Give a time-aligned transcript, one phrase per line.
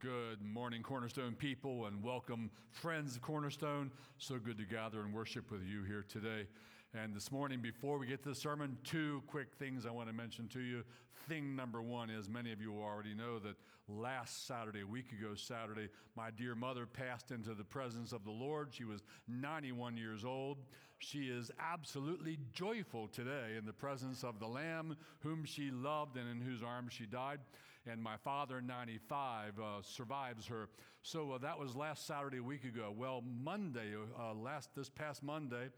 [0.00, 3.90] Good morning, Cornerstone people, and welcome, friends of Cornerstone.
[4.16, 6.46] So good to gather and worship with you here today.
[6.94, 10.14] And this morning, before we get to the sermon, two quick things I want to
[10.14, 10.84] mention to you.
[11.28, 13.56] Thing number one is many of you already know that
[13.88, 18.30] last Saturday, a week ago Saturday, my dear mother passed into the presence of the
[18.30, 18.68] Lord.
[18.72, 20.56] She was 91 years old.
[20.98, 26.26] She is absolutely joyful today in the presence of the Lamb, whom she loved and
[26.26, 27.40] in whose arms she died.
[27.86, 30.68] And my father, 95, uh, survives her.
[31.02, 32.92] So uh, that was last Saturday, a week ago.
[32.94, 35.70] Well, Monday, uh, last this past Monday,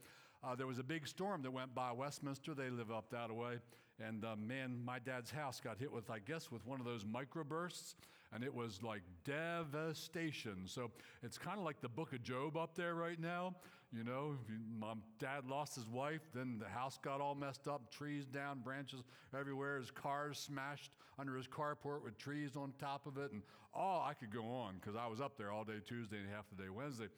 [0.42, 2.54] uh, there was a big storm that went by Westminster.
[2.54, 3.58] They live up that way.
[4.04, 7.04] And uh, man, my dad's house got hit with, I guess, with one of those
[7.04, 7.94] microbursts,
[8.32, 10.62] and it was like devastation.
[10.66, 10.90] So
[11.22, 13.54] it's kind of like the book of Job up there right now.
[13.94, 14.36] You know,
[14.78, 19.02] my dad lost his wife, then the house got all messed up, trees down, branches
[19.38, 23.32] everywhere, his cars smashed under his carport with trees on top of it.
[23.32, 23.42] And
[23.74, 26.46] oh, I could go on because I was up there all day Tuesday and half
[26.48, 27.08] the day Wednesday.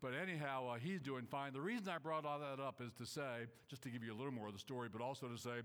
[0.00, 1.52] But anyhow, uh, he's doing fine.
[1.52, 4.16] The reason I brought all that up is to say, just to give you a
[4.16, 5.60] little more of the story, but also to say,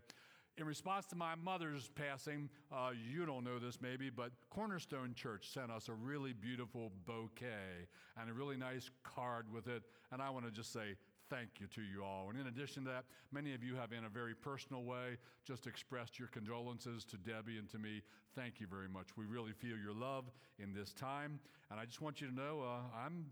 [0.58, 5.50] in response to my mother's passing, uh, you don't know this maybe, but Cornerstone Church
[5.53, 7.88] sent us a really beautiful bouquet
[8.19, 9.83] and a really nice card with it.
[10.11, 10.95] And I want to just say
[11.30, 12.30] thank you to you all.
[12.30, 15.67] And in addition to that, many of you have, in a very personal way, just
[15.67, 18.02] expressed your condolences to Debbie and to me.
[18.35, 19.09] Thank you very much.
[19.16, 20.25] We really feel your love
[20.58, 21.39] in this time.
[21.69, 23.25] And I just want you to know uh, I'm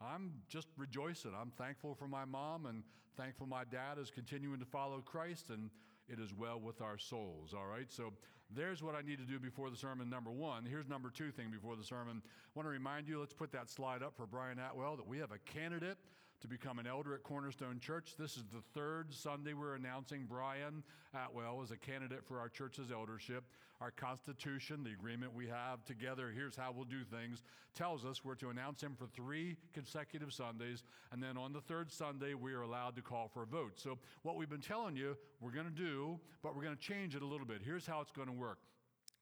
[0.00, 1.32] I'm just rejoicing.
[1.40, 2.82] I'm thankful for my mom and
[3.16, 5.70] thankful my dad is continuing to follow Christ and
[6.08, 7.54] it is well with our souls.
[7.56, 7.90] All right.
[7.90, 8.12] So
[8.54, 10.10] there's what I need to do before the sermon.
[10.10, 10.64] Number one.
[10.64, 12.22] Here's number two thing before the sermon.
[12.24, 15.18] I want to remind you, let's put that slide up for Brian Atwell, that we
[15.18, 15.96] have a candidate
[16.44, 18.16] to become an elder at Cornerstone Church.
[18.18, 20.82] This is the third Sunday we're announcing Brian
[21.14, 23.44] Atwell as a candidate for our church's eldership.
[23.80, 27.42] Our Constitution, the agreement we have together, here's how we'll do things,
[27.74, 30.84] tells us we're to announce him for three consecutive Sundays.
[31.12, 33.72] And then on the third Sunday, we are allowed to call for a vote.
[33.76, 37.16] So what we've been telling you, we're going to do but we're going to change
[37.16, 37.62] it a little bit.
[37.64, 38.58] Here's how it's going to work.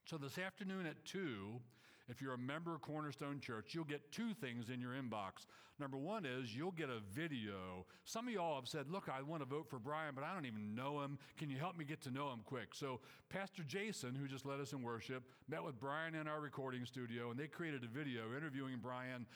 [0.07, 1.61] So, this afternoon at 2,
[2.09, 5.47] if you're a member of Cornerstone Church, you'll get two things in your inbox.
[5.79, 7.87] Number one is you'll get a video.
[8.05, 10.47] Some of y'all have said, Look, I want to vote for Brian, but I don't
[10.47, 11.19] even know him.
[11.37, 12.75] Can you help me get to know him quick?
[12.75, 16.85] So, Pastor Jason, who just led us in worship, met with Brian in our recording
[16.85, 19.27] studio, and they created a video interviewing Brian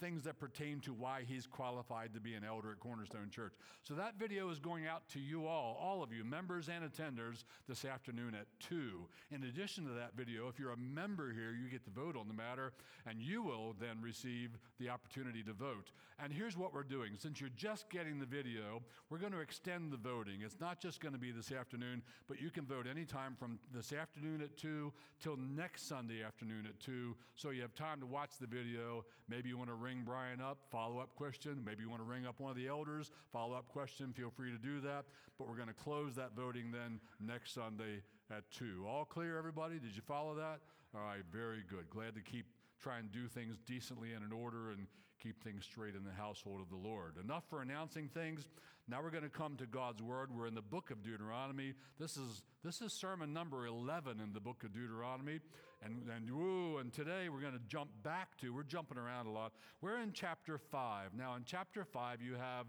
[0.00, 3.54] things that pertain to why he's qualified to be an elder at Cornerstone Church.
[3.82, 7.44] So that video is going out to you all, all of you, members and attenders,
[7.68, 9.06] this afternoon at 2.
[9.30, 12.28] In addition to that video, if you're a member here, you get to vote on
[12.28, 12.72] the matter,
[13.06, 15.90] and you will then receive the opportunity to vote.
[16.22, 17.12] And here's what we're doing.
[17.16, 20.40] Since you're just getting the video, we're going to extend the voting.
[20.42, 23.92] It's not just going to be this afternoon, but you can vote anytime from this
[23.92, 27.16] afternoon at 2 till next Sunday afternoon at 2.
[27.36, 29.04] So you have time to watch the video.
[29.28, 31.60] Maybe you want to ring Brian up, follow up question.
[31.66, 34.12] Maybe you want to ring up one of the elders, follow up question.
[34.16, 35.04] Feel free to do that.
[35.36, 38.84] But we're going to close that voting then next Sunday at 2.
[38.88, 39.80] All clear, everybody?
[39.80, 40.60] Did you follow that?
[40.94, 41.90] All right, very good.
[41.90, 42.46] Glad to keep
[42.80, 44.86] try and do things decently and in order and
[45.20, 47.14] keep things straight in the household of the Lord.
[47.22, 48.46] Enough for announcing things.
[48.88, 50.30] Now we're going to come to God's word.
[50.34, 51.74] We're in the book of Deuteronomy.
[51.98, 55.40] This is this is sermon number 11 in the book of Deuteronomy.
[55.82, 59.30] And and woo, and today we're going to jump back to we're jumping around a
[59.30, 59.52] lot.
[59.80, 61.14] We're in chapter 5.
[61.14, 62.66] Now in chapter 5 you have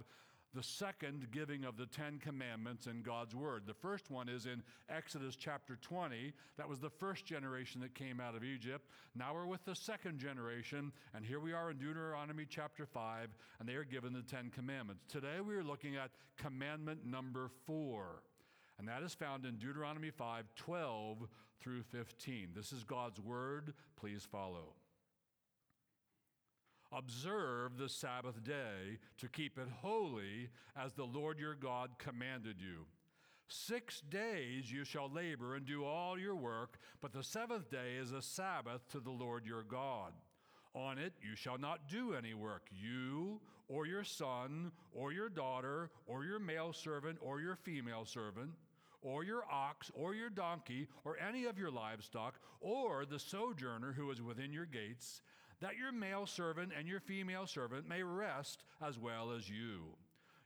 [0.53, 3.63] the second giving of the Ten Commandments in God's Word.
[3.65, 6.33] The first one is in Exodus chapter 20.
[6.57, 8.87] That was the first generation that came out of Egypt.
[9.15, 13.29] Now we're with the second generation, and here we are in Deuteronomy chapter 5,
[13.59, 15.03] and they are given the Ten Commandments.
[15.07, 18.23] Today we are looking at commandment number four.
[18.77, 21.27] And that is found in Deuteronomy 5 12
[21.61, 22.49] through 15.
[22.55, 23.73] This is God's word.
[23.95, 24.73] Please follow.
[26.91, 32.85] Observe the Sabbath day to keep it holy as the Lord your God commanded you.
[33.47, 38.11] Six days you shall labor and do all your work, but the seventh day is
[38.11, 40.13] a Sabbath to the Lord your God.
[40.73, 45.91] On it you shall not do any work, you or your son or your daughter
[46.07, 48.51] or your male servant or your female servant
[49.01, 54.11] or your ox, or your donkey, or any of your livestock, or the sojourner who
[54.11, 55.21] is within your gates,
[55.61, 59.95] that your male servant and your female servant may rest as well as you.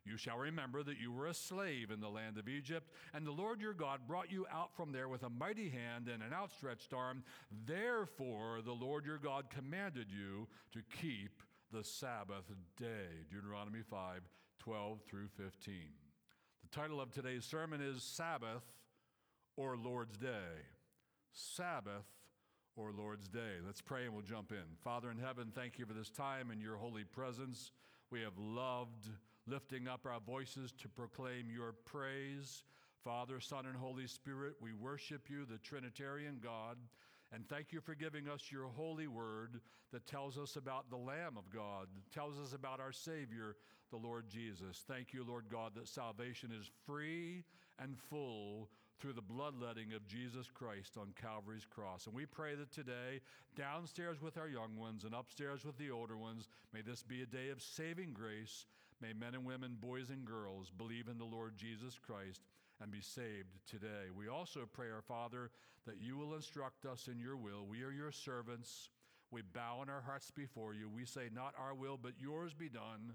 [0.06, 3.32] You shall remember that you were a slave in the land of Egypt, and the
[3.32, 6.94] Lord your God brought you out from there with a mighty hand and an outstretched
[6.94, 7.24] arm.
[7.66, 11.42] Therefore, the Lord your God commanded you to keep
[11.72, 12.46] the Sabbath
[12.78, 13.26] day.
[13.32, 14.22] Deuteronomy 5
[14.60, 15.74] 12 through 15.
[16.64, 18.64] The title of today's sermon is Sabbath
[19.58, 20.66] or Lord's Day.
[21.34, 22.06] Sabbath
[22.76, 23.60] or Lord's Day.
[23.66, 24.64] Let's pray and we'll jump in.
[24.84, 27.72] Father in heaven, thank you for this time and your holy presence.
[28.12, 29.10] We have loved
[29.48, 32.64] lifting up our voices to proclaim your praise.
[33.04, 36.78] Father, Son, and Holy Spirit, we worship you, the Trinitarian God,
[37.32, 39.62] and thank you for giving us your holy word
[39.92, 43.56] that tells us about the Lamb of God, tells us about our Savior,
[43.92, 44.84] the Lord Jesus.
[44.88, 47.44] Thank you, Lord God, that salvation is free
[47.80, 48.70] and full
[49.00, 52.06] through the bloodletting of Jesus Christ on Calvary's cross.
[52.06, 53.22] And we pray that today,
[53.58, 57.26] downstairs with our young ones and upstairs with the older ones, may this be a
[57.26, 58.66] day of saving grace.
[59.02, 62.42] May men and women, boys and girls, believe in the Lord Jesus Christ
[62.82, 64.10] and be saved today.
[64.16, 65.52] We also pray, our Father,
[65.86, 67.66] that you will instruct us in your will.
[67.68, 68.90] We are your servants.
[69.32, 70.90] We bow in our hearts before you.
[70.90, 73.14] We say, Not our will, but yours be done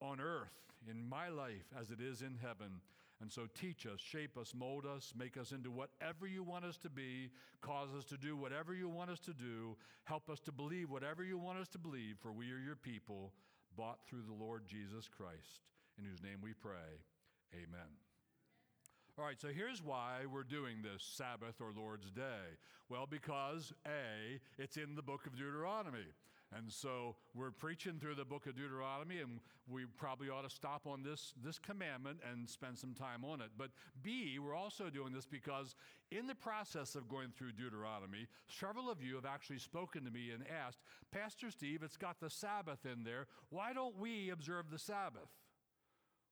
[0.00, 0.54] on earth,
[0.88, 2.80] in my life, as it is in heaven.
[3.20, 6.76] And so teach us, shape us, mold us, make us into whatever you want us
[6.78, 7.30] to be,
[7.60, 11.24] cause us to do whatever you want us to do, help us to believe whatever
[11.24, 13.32] you want us to believe, for we are your people,
[13.76, 15.62] bought through the Lord Jesus Christ,
[15.98, 17.02] in whose name we pray.
[17.54, 17.90] Amen.
[19.18, 22.54] All right, so here's why we're doing this Sabbath or Lord's Day.
[22.88, 26.06] Well, because A, it's in the book of Deuteronomy.
[26.56, 30.86] And so we're preaching through the book of Deuteronomy, and we probably ought to stop
[30.86, 33.50] on this, this commandment and spend some time on it.
[33.58, 33.70] But
[34.02, 35.74] B, we're also doing this because
[36.10, 40.30] in the process of going through Deuteronomy, several of you have actually spoken to me
[40.30, 40.78] and asked,
[41.12, 43.26] Pastor Steve, it's got the Sabbath in there.
[43.50, 45.28] Why don't we observe the Sabbath?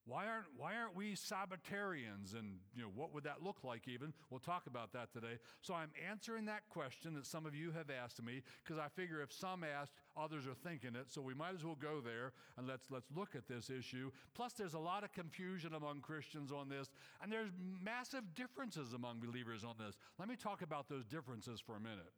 [0.08, 2.34] Why aren't, why aren't we Sabbatarians?
[2.38, 4.12] And you know, what would that look like even?
[4.30, 5.38] We'll talk about that today.
[5.62, 9.20] So I'm answering that question that some of you have asked me because I figure
[9.20, 11.06] if some asked, others are thinking it.
[11.08, 14.12] So we might as well go there and let's, let's look at this issue.
[14.34, 16.88] Plus, there's a lot of confusion among Christians on this,
[17.20, 17.50] and there's
[17.82, 19.96] massive differences among believers on this.
[20.20, 22.12] Let me talk about those differences for a minute.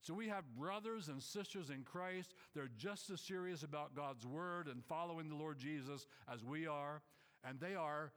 [0.00, 2.34] So we have brothers and sisters in Christ.
[2.54, 7.02] They're just as serious about God's word and following the Lord Jesus as we are
[7.46, 8.12] and they are,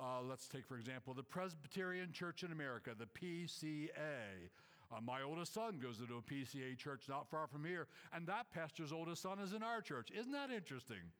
[0.00, 3.88] uh, let's take for example, the Presbyterian Church in America, the PCA.
[4.90, 8.46] Uh, my oldest son goes to a PCA church not far from here, and that
[8.52, 10.08] pastor's oldest son is in our church.
[10.10, 11.12] Isn't that interesting?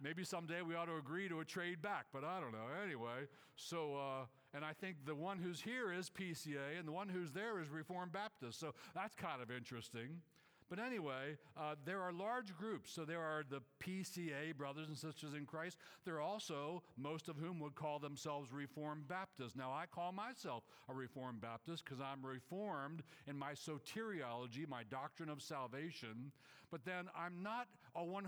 [0.00, 2.66] Maybe someday we ought to agree to a trade back, but I don't know.
[2.84, 3.26] Anyway,
[3.56, 7.32] so, uh, and I think the one who's here is PCA, and the one who's
[7.32, 8.60] there is Reformed Baptist.
[8.60, 10.20] So that's kind of interesting.
[10.68, 12.92] But anyway, uh, there are large groups.
[12.92, 15.78] So there are the PCA, brothers and sisters in Christ.
[16.04, 19.56] There are also, most of whom would call themselves Reformed Baptists.
[19.56, 25.30] Now, I call myself a Reformed Baptist because I'm Reformed in my soteriology, my doctrine
[25.30, 26.32] of salvation.
[26.70, 28.24] But then I'm not a 100%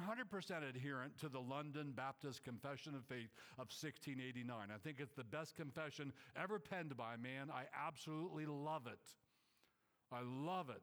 [0.69, 3.29] adherent to the London Baptist Confession of Faith
[3.59, 4.69] of 1689.
[4.75, 6.11] I think it's the best confession
[6.43, 7.51] ever penned by man.
[7.53, 8.99] I absolutely love it.
[10.11, 10.83] I love it.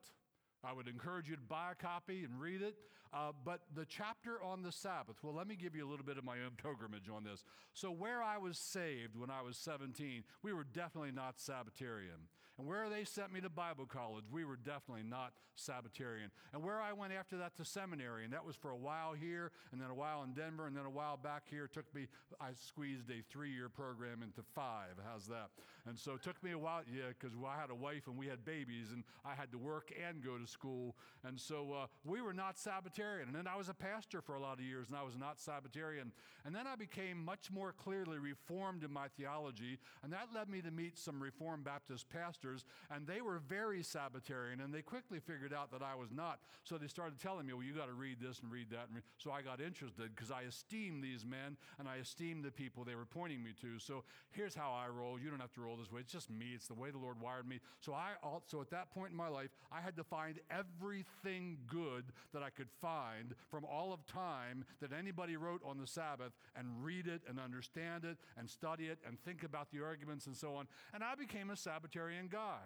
[0.63, 2.75] I would encourage you to buy a copy and read it.
[3.13, 6.18] Uh, but the chapter on the Sabbath, well, let me give you a little bit
[6.18, 7.44] of my own pilgrimage on this.
[7.74, 12.27] So, where I was saved when I was 17, we were definitely not Sabbatarian.
[12.57, 16.31] And where they sent me to Bible college, we were definitely not Sabbatarian.
[16.54, 19.51] And where I went after that to seminary, and that was for a while here,
[19.71, 22.07] and then a while in Denver, and then a while back here, it took me,
[22.42, 24.95] I squeezed a three year program into five.
[25.06, 25.50] How's that?
[25.88, 28.27] And so it took me a while, yeah, because I had a wife and we
[28.27, 30.95] had babies, and I had to work and go to school.
[31.23, 33.28] And so uh, we were not Sabbatarian.
[33.28, 35.40] And then I was a pastor for a lot of years, and I was not
[35.40, 36.11] Sabbatarian.
[36.45, 40.61] And then I became much more clearly reformed in my theology, and that led me
[40.61, 45.19] to meet some Reformed Baptist pastors pastors, and they were very Sabbatarian, and they quickly
[45.19, 46.39] figured out that I was not.
[46.63, 48.87] So they started telling me, well, you got to read this and read that.
[48.94, 52.83] And so I got interested because I esteem these men and I esteem the people
[52.83, 53.80] they were pointing me to.
[53.80, 55.19] So here's how I roll.
[55.19, 56.01] You don't have to roll this way.
[56.01, 56.47] It's just me.
[56.54, 57.59] It's the way the Lord wired me.
[57.80, 58.11] So I
[58.47, 62.49] so at that point in my life, I had to find everything good that I
[62.49, 67.21] could find from all of time that anybody wrote on the Sabbath and read it
[67.27, 70.68] and understand it and study it and think about the arguments and so on.
[70.94, 72.61] And I became a Sabbatarian guy.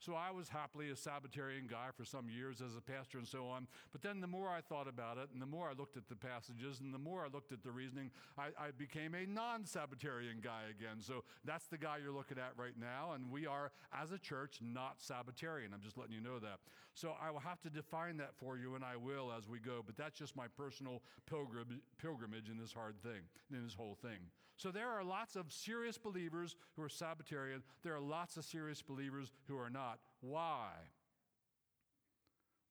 [0.00, 3.48] So I was happily a Sabbatarian guy for some years as a pastor and so
[3.48, 3.66] on.
[3.90, 6.14] But then the more I thought about it, and the more I looked at the
[6.14, 10.40] passages, and the more I looked at the reasoning, I, I became a non Sabbatarian
[10.40, 10.98] guy again.
[11.00, 13.12] So that's the guy you're looking at right now.
[13.14, 15.74] And we are, as a church, not Sabbatarian.
[15.74, 16.60] I'm just letting you know that.
[16.94, 19.82] So I will have to define that for you, and I will as we go.
[19.84, 24.30] But that's just my personal pilgrim, pilgrimage in this hard thing, in this whole thing.
[24.58, 27.62] So there are lots of serious believers who are Sabbatarian.
[27.84, 30.00] There are lots of serious believers who are not.
[30.20, 30.70] Why?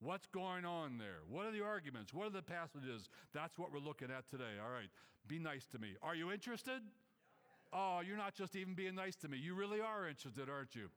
[0.02, 1.22] What's going on there?
[1.30, 2.14] What are the arguments?
[2.14, 3.10] What are the passages?
[3.34, 4.60] That's what we're looking at today.
[4.64, 4.90] All right.
[5.28, 5.96] Be nice to me.
[6.04, 6.82] Are you interested?
[7.72, 9.38] Oh, you're not just even being nice to me.
[9.38, 10.90] You really are interested, aren't you?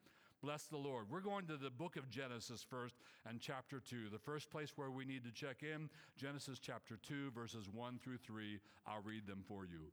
[0.43, 1.07] Bless the Lord.
[1.09, 2.97] We're going to the book of Genesis first
[3.29, 4.09] and chapter 2.
[4.11, 8.19] The first place where we need to check in, Genesis chapter 2, verses 1 through
[8.19, 8.59] 3.
[8.87, 9.93] I'll read them for you.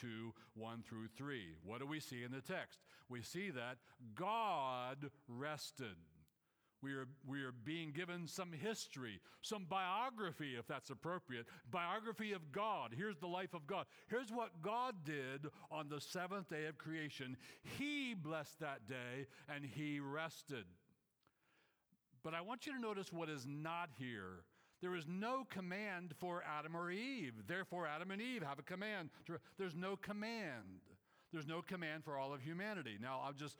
[0.00, 1.40] 2 1 through 3.
[1.64, 2.80] What do we see in the text?
[3.08, 3.78] We see that
[4.14, 5.96] God rested.
[6.82, 11.46] We are, we are being given some history, some biography, if that's appropriate.
[11.70, 12.94] Biography of God.
[12.94, 13.86] Here's the life of God.
[14.08, 17.38] Here's what God did on the seventh day of creation.
[17.78, 20.66] He blessed that day and he rested.
[22.22, 24.44] But I want you to notice what is not here.
[24.84, 27.32] There is no command for Adam or Eve.
[27.46, 29.08] Therefore, Adam and Eve have a command.
[29.56, 30.82] There's no command.
[31.32, 32.98] There's no command for all of humanity.
[33.00, 33.56] Now, I'll just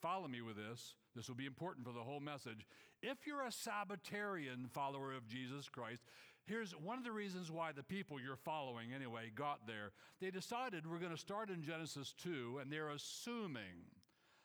[0.00, 0.94] follow me with this.
[1.16, 2.68] This will be important for the whole message.
[3.02, 6.02] If you're a Sabbatarian follower of Jesus Christ,
[6.46, 9.90] here's one of the reasons why the people you're following, anyway, got there.
[10.20, 13.90] They decided we're going to start in Genesis 2, and they're assuming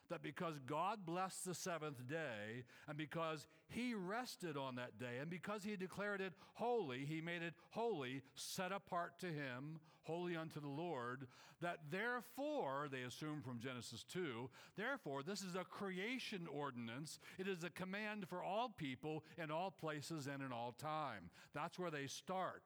[0.09, 5.29] that because God blessed the seventh day, and because He rested on that day, and
[5.29, 10.59] because He declared it holy, He made it holy, set apart to Him, holy unto
[10.59, 11.27] the Lord,
[11.61, 17.19] that therefore, they assume from Genesis 2, therefore, this is a creation ordinance.
[17.39, 21.29] It is a command for all people in all places and in all time.
[21.53, 22.61] That's where they start.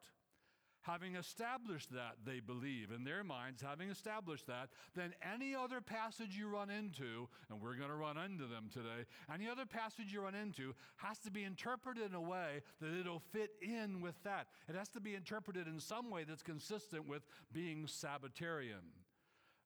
[0.84, 6.38] Having established that, they believe in their minds, having established that, then any other passage
[6.38, 10.22] you run into, and we're going to run into them today, any other passage you
[10.22, 14.48] run into has to be interpreted in a way that it'll fit in with that.
[14.68, 18.84] It has to be interpreted in some way that's consistent with being Sabbatarian.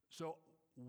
[0.10, 0.38] So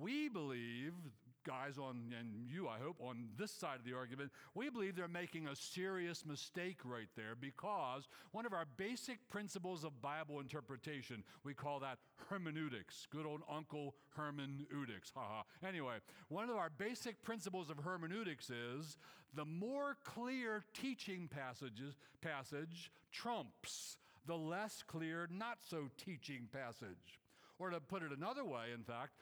[0.00, 0.94] we believe,
[1.44, 5.08] guys on, and you, I hope, on this side of the argument, we believe they're
[5.08, 11.22] making a serious mistake right there because one of our basic principles of Bible interpretation,
[11.44, 11.98] we call that
[12.28, 13.06] hermeneutics.
[13.10, 15.12] Good old Uncle hermeneutics.
[15.14, 15.42] Haha.
[15.66, 15.96] anyway,
[16.28, 18.98] one of our basic principles of hermeneutics is
[19.34, 27.20] the more clear teaching passages, passage trumps the less clear, not so teaching passage.
[27.58, 29.12] Or to put it another way, in fact,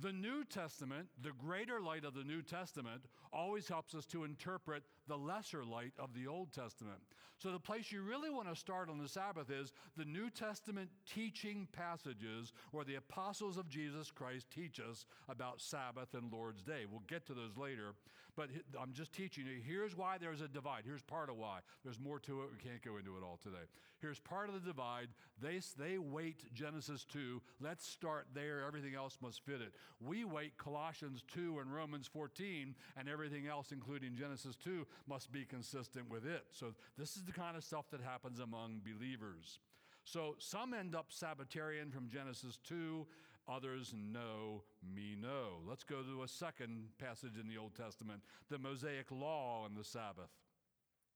[0.00, 3.02] the New Testament, the greater light of the New Testament,
[3.34, 7.00] always helps us to interpret the lesser light of the Old Testament.
[7.38, 10.88] So, the place you really want to start on the Sabbath is the New Testament
[11.12, 16.84] teaching passages where the apostles of Jesus Christ teach us about Sabbath and Lord's Day.
[16.90, 17.94] We'll get to those later,
[18.36, 18.50] but
[18.80, 19.60] I'm just teaching you.
[19.66, 20.82] Here's why there's a divide.
[20.84, 21.58] Here's part of why.
[21.82, 22.50] There's more to it.
[22.52, 23.66] We can't go into it all today.
[24.00, 25.08] Here's part of the divide.
[25.40, 27.40] They, they weight Genesis 2.
[27.60, 28.62] Let's start there.
[28.66, 29.72] Everything else must fit it.
[30.00, 35.44] We weight Colossians 2 and Romans 14, and everything else, including Genesis 2, must be
[35.44, 36.44] consistent with it.
[36.52, 39.58] So, this is the kind of stuff that happens among believers.
[40.04, 43.06] So, some end up Sabbatarian from Genesis 2,
[43.48, 44.62] others know
[44.94, 45.60] me know.
[45.66, 49.84] Let's go to a second passage in the Old Testament the Mosaic Law and the
[49.84, 50.30] Sabbath.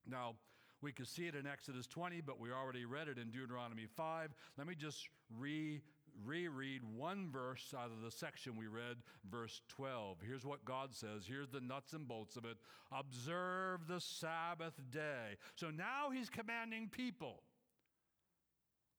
[0.06, 0.34] Now,
[0.80, 4.30] we could see it in Exodus 20, but we already read it in Deuteronomy 5.
[4.56, 5.80] Let me just re
[6.25, 8.96] reread one verse out of the section we read,
[9.30, 10.18] verse 12.
[10.26, 11.25] Here's what God says.
[11.26, 12.56] Here's the nuts and bolts of it.
[12.92, 15.37] Observe the Sabbath day.
[15.56, 17.42] So now he's commanding people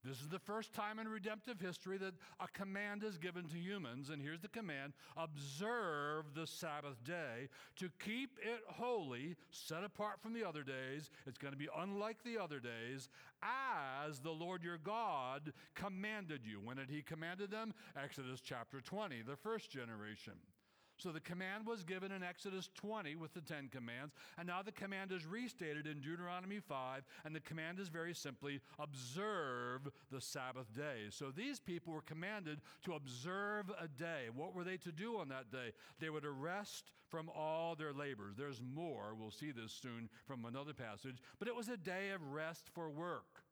[0.04, 4.10] this is the first time in redemptive history that a command is given to humans,
[4.10, 10.34] and here's the command observe the Sabbath day to keep it holy, set apart from
[10.34, 11.10] the other days.
[11.28, 13.10] It's going to be unlike the other days,
[13.44, 16.62] as the Lord your God commanded you.
[16.64, 17.74] When did He commanded them?
[18.02, 20.34] Exodus chapter 20, the first generation.
[21.00, 24.74] So the command was given in Exodus 20 with the Ten Commands, and now the
[24.74, 30.74] command is restated in Deuteronomy 5, and the command is very simply observe the Sabbath
[30.76, 31.08] day.
[31.10, 34.28] So these people were commanded to observe a day.
[34.36, 35.72] What were they to do on that day?
[36.00, 38.36] They were to rest from all their labors.
[38.38, 39.16] There's more.
[39.18, 42.90] We'll see this soon from another passage, but it was a day of rest for
[42.90, 43.44] work.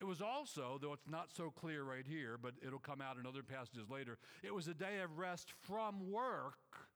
[0.00, 3.26] It was also, though it's not so clear right here, but it'll come out in
[3.26, 6.88] other passages later, it was a day of rest from work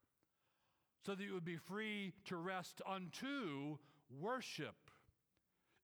[1.04, 3.78] so that you would be free to rest unto
[4.20, 4.76] worship.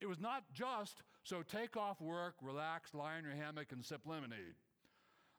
[0.01, 4.03] It was not just so take off work, relax, lie in your hammock, and sip
[4.07, 4.55] lemonade.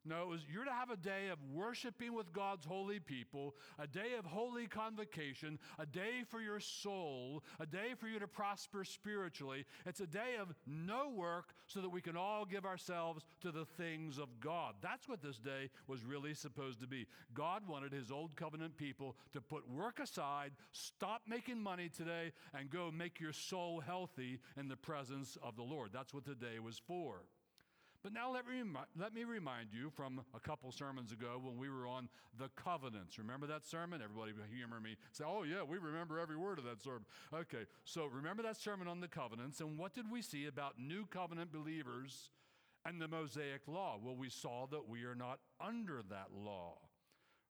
[0.05, 3.85] No, it was you're to have a day of worshiping with God's holy people, a
[3.85, 8.85] day of holy convocation, a day for your soul, a day for you to prosper
[8.85, 9.65] spiritually.
[9.85, 13.65] It's a day of no work so that we can all give ourselves to the
[13.65, 14.75] things of God.
[14.81, 17.05] That's what this day was really supposed to be.
[17.33, 22.69] God wanted his old covenant people to put work aside, stop making money today, and
[22.69, 25.89] go make your soul healthy in the presence of the Lord.
[25.93, 27.23] That's what the day was for.
[28.01, 28.63] But now let me,
[28.97, 33.17] let me remind you from a couple sermons ago when we were on the covenants.
[33.17, 34.01] Remember that sermon?
[34.01, 34.95] Everybody humor me.
[35.11, 37.05] Say, oh, yeah, we remember every word of that sermon.
[37.33, 39.59] Okay, so remember that sermon on the covenants.
[39.59, 42.29] And what did we see about new covenant believers
[42.85, 43.99] and the Mosaic law?
[44.01, 46.77] Well, we saw that we are not under that law.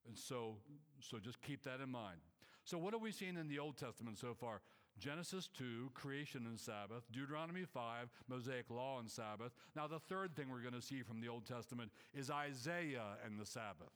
[0.07, 0.55] And so,
[0.99, 2.21] so just keep that in mind.
[2.63, 4.61] So, what have we seen in the Old Testament so far?
[4.99, 9.53] Genesis 2, creation and Sabbath, Deuteronomy 5, Mosaic law and Sabbath.
[9.75, 13.39] Now, the third thing we're going to see from the Old Testament is Isaiah and
[13.39, 13.93] the Sabbath.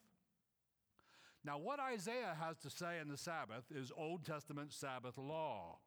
[1.45, 5.79] Now, what Isaiah has to say in the Sabbath is Old Testament Sabbath law,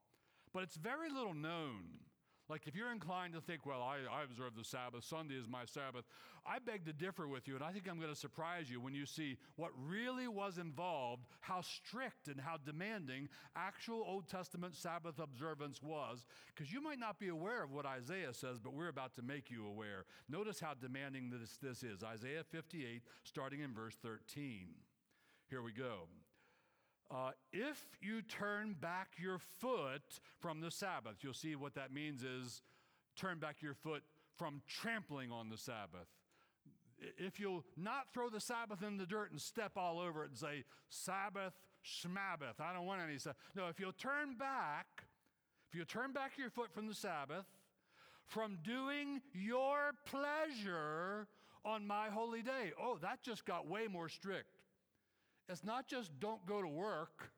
[0.52, 2.05] but it's very little known.
[2.48, 5.64] Like, if you're inclined to think, well, I, I, observe the Sabbath, Sunday is my
[5.64, 6.04] Sabbath,
[6.46, 8.94] I beg to differ with you, and I think I'm going to surprise you when
[8.94, 15.18] you see what really was involved, how strict and how demanding actual Old Testament Sabbath
[15.18, 16.24] observance was,
[16.54, 19.50] because you might not be aware of what Isaiah says, but we're about to make
[19.50, 20.04] you aware.
[20.28, 24.68] Notice how demanding this, this is Isaiah 58, starting in verse 13.
[25.50, 26.08] Here we go.
[27.10, 30.02] Uh, if you turn back your foot
[30.40, 32.62] from the Sabbath, you'll see what that means is
[33.16, 34.02] turn back your foot
[34.36, 36.08] from trampling on the Sabbath.
[37.18, 40.38] If you'll not throw the Sabbath in the dirt and step all over it and
[40.38, 41.52] say, Sabbath,
[41.84, 43.36] Shmabbath, I don't want any Sabbath.
[43.54, 44.86] No, if you'll turn back,
[45.70, 47.46] if you turn back your foot from the Sabbath,
[48.24, 51.28] from doing your pleasure
[51.64, 52.72] on my holy day.
[52.80, 54.55] Oh, that just got way more strict.
[55.48, 57.30] It's not just don't go to work,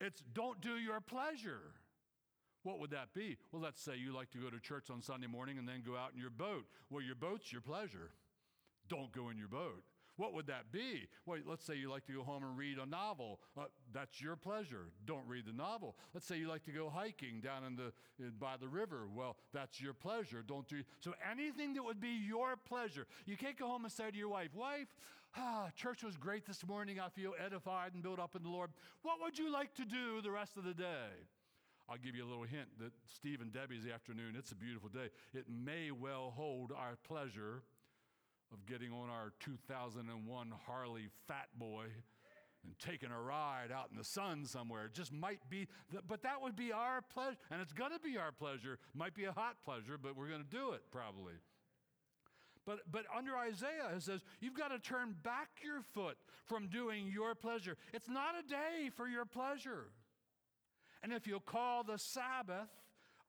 [0.00, 1.74] it's don't do your pleasure.
[2.64, 3.38] What would that be?
[3.50, 5.96] Well, let's say you like to go to church on Sunday morning and then go
[5.96, 6.64] out in your boat.
[6.90, 8.10] Well, your boat's your pleasure.
[8.88, 9.82] Don't go in your boat.
[10.16, 11.08] What would that be?
[11.26, 13.40] Well, let's say you like to go home and read a novel.
[13.58, 14.90] Uh, that's your pleasure.
[15.06, 15.96] Don't read the novel.
[16.12, 19.08] Let's say you like to go hiking down in the in, by the river.
[19.12, 20.44] Well, that's your pleasure.
[20.46, 21.14] Don't do so.
[21.30, 23.06] Anything that would be your pleasure.
[23.24, 24.94] You can't go home and say to your wife, "Wife,
[25.36, 27.00] ah, church was great this morning.
[27.00, 28.70] I feel edified and built up in the Lord.
[29.02, 31.28] What would you like to do the rest of the day?"
[31.88, 35.10] I'll give you a little hint that Steve and Debbie's afternoon, it's a beautiful day.
[35.34, 37.64] It may well hold our pleasure
[38.52, 41.86] of getting on our 2001 Harley Fat Boy
[42.64, 44.86] and taking a ride out in the sun somewhere.
[44.86, 45.66] It just might be,
[46.06, 47.36] but that would be our pleasure.
[47.50, 48.78] And it's going to be our pleasure.
[48.94, 51.34] Might be a hot pleasure, but we're going to do it probably.
[52.64, 57.10] But, but under Isaiah, it says, you've got to turn back your foot from doing
[57.12, 57.76] your pleasure.
[57.92, 59.86] It's not a day for your pleasure.
[61.02, 62.68] And if you'll call the Sabbath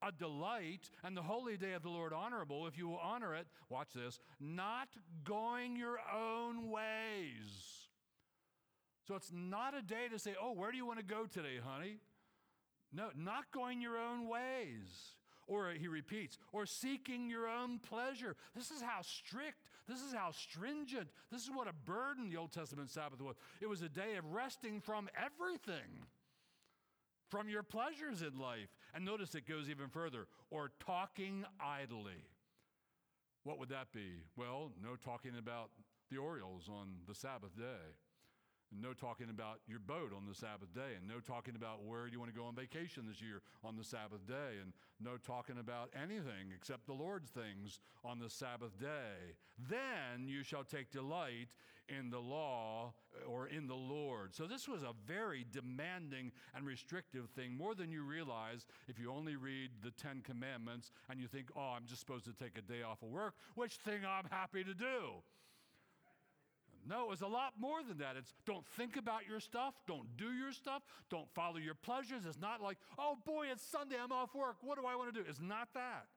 [0.03, 3.47] a delight and the holy day of the Lord honorable, if you will honor it,
[3.69, 4.89] watch this, not
[5.23, 7.87] going your own ways.
[9.07, 11.57] So it's not a day to say, oh, where do you want to go today,
[11.63, 11.97] honey?
[12.91, 15.12] No, not going your own ways.
[15.47, 18.35] Or he repeats, or seeking your own pleasure.
[18.55, 22.51] This is how strict, this is how stringent, this is what a burden the Old
[22.51, 23.35] Testament Sabbath was.
[23.61, 26.05] It was a day of resting from everything
[27.33, 28.69] from your pleasures in life.
[28.93, 32.27] And notice it goes even further or talking idly.
[33.43, 34.21] What would that be?
[34.37, 35.71] Well, no talking about
[36.11, 37.97] the Orioles on the Sabbath day
[38.81, 42.19] no talking about your boat on the Sabbath day, and no talking about where you
[42.19, 45.89] want to go on vacation this year on the Sabbath day, and no talking about
[45.95, 49.35] anything except the Lord's things on the Sabbath day.
[49.69, 51.49] Then you shall take delight
[51.89, 52.93] in the law
[53.27, 54.33] or in the Lord.
[54.33, 59.11] So this was a very demanding and restrictive thing, more than you realize if you
[59.11, 62.61] only read the Ten Commandments and you think, oh, I'm just supposed to take a
[62.61, 65.21] day off of work, which thing I'm happy to do.
[66.87, 68.15] No, it's a lot more than that.
[68.17, 72.25] It's don't think about your stuff, don't do your stuff, don't follow your pleasures.
[72.27, 74.57] It's not like, oh boy, it's Sunday, I'm off work.
[74.61, 75.25] What do I want to do?
[75.27, 76.07] It's not that.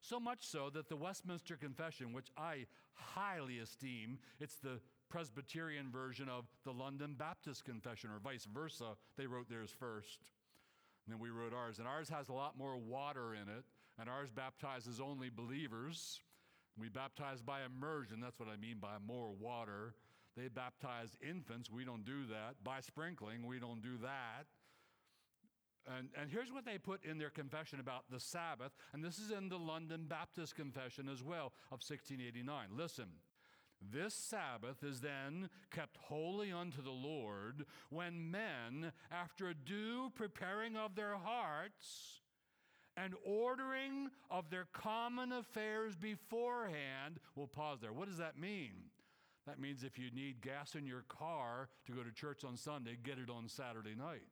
[0.00, 6.28] So much so that the Westminster Confession, which I highly esteem, it's the Presbyterian version
[6.28, 8.96] of the London Baptist Confession, or vice versa.
[9.16, 10.18] They wrote theirs first.
[11.06, 11.78] And then we wrote ours.
[11.78, 13.64] And ours has a lot more water in it,
[13.98, 16.20] and ours baptizes only believers.
[16.78, 18.20] We baptize by immersion.
[18.20, 19.94] That's what I mean by more water.
[20.36, 21.70] They baptize infants.
[21.70, 22.62] We don't do that.
[22.64, 24.46] By sprinkling, we don't do that.
[25.86, 29.30] And, and here's what they put in their confession about the Sabbath, and this is
[29.30, 32.68] in the London Baptist Confession as well of 1689.
[32.76, 33.06] Listen.
[33.92, 40.74] This Sabbath is then kept holy unto the Lord when men, after a due preparing
[40.74, 42.22] of their hearts
[42.96, 47.92] and ordering of their common affairs beforehand, We'll pause there.
[47.92, 48.72] What does that mean?
[49.46, 52.96] That means if you need gas in your car to go to church on Sunday,
[53.02, 54.22] get it on Saturday night.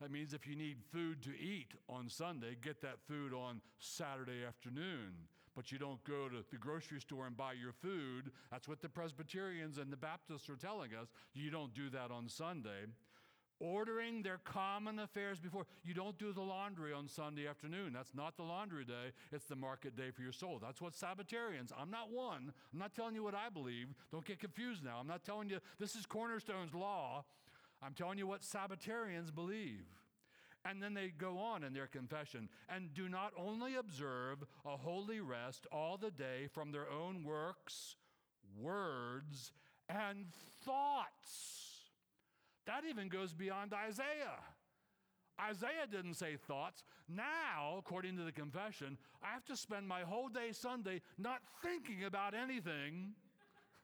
[0.00, 4.44] That means if you need food to eat on Sunday, get that food on Saturday
[4.46, 5.12] afternoon.
[5.54, 8.32] But you don't go to the grocery store and buy your food.
[8.50, 11.08] That's what the Presbyterians and the Baptists are telling us.
[11.32, 12.86] You don't do that on Sunday.
[13.64, 15.64] Ordering their common affairs before.
[15.84, 17.94] You don't do the laundry on Sunday afternoon.
[17.94, 20.58] That's not the laundry day, it's the market day for your soul.
[20.60, 22.52] That's what Sabbatarians, I'm not one.
[22.72, 23.86] I'm not telling you what I believe.
[24.12, 24.98] Don't get confused now.
[25.00, 27.24] I'm not telling you this is Cornerstone's law.
[27.82, 29.86] I'm telling you what Sabbatarians believe.
[30.66, 35.20] And then they go on in their confession and do not only observe a holy
[35.20, 37.96] rest all the day from their own works,
[38.60, 39.52] words,
[39.88, 40.26] and
[40.64, 41.63] thoughts.
[42.66, 44.40] That even goes beyond Isaiah.
[45.40, 46.84] Isaiah didn't say thoughts.
[47.08, 52.04] Now, according to the confession, I have to spend my whole day Sunday not thinking
[52.04, 53.14] about anything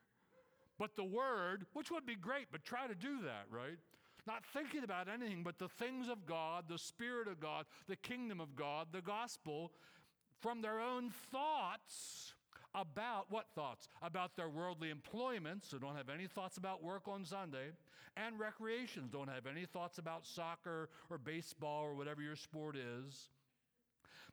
[0.79, 3.77] but the word, which would be great, but try to do that, right?
[4.25, 8.39] Not thinking about anything but the things of God, the Spirit of God, the kingdom
[8.39, 9.71] of God, the gospel,
[10.39, 12.33] from their own thoughts
[12.75, 13.87] about what thoughts?
[14.01, 17.71] About their worldly employments, so don't have any thoughts about work on Sunday,
[18.17, 23.29] and recreations, don't have any thoughts about soccer or baseball or whatever your sport is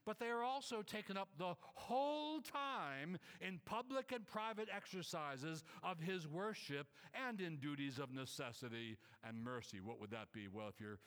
[0.05, 5.99] but they are also taken up the whole time in public and private exercises of
[5.99, 6.87] his worship
[7.27, 9.79] and in duties of necessity and mercy.
[9.79, 10.47] What would that be?
[10.51, 10.97] Well, if your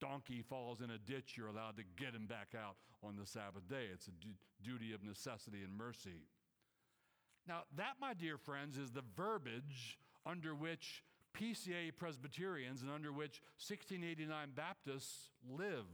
[0.00, 3.68] donkey falls in a ditch, you're allowed to get him back out on the Sabbath
[3.68, 3.86] day.
[3.92, 6.26] It's a du- duty of necessity and mercy.
[7.50, 11.02] Now, that, my dear friends, is the verbiage under which
[11.36, 15.84] PCA Presbyterians and under which 1689 Baptists live